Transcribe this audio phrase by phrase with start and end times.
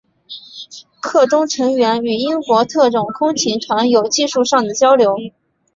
[0.99, 5.15] 课中成员与英国特种空勤团有技术上的交流。